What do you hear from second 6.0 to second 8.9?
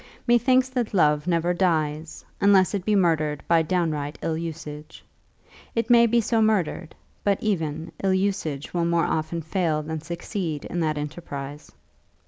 be so murdered, but even ill usage will